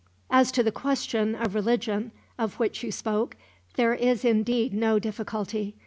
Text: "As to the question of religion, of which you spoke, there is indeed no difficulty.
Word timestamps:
"As 0.31 0.51
to 0.53 0.63
the 0.63 0.71
question 0.71 1.35
of 1.35 1.53
religion, 1.53 2.11
of 2.39 2.55
which 2.55 2.81
you 2.81 2.91
spoke, 2.91 3.35
there 3.75 3.93
is 3.93 4.25
indeed 4.25 4.73
no 4.73 4.97
difficulty. 4.97 5.75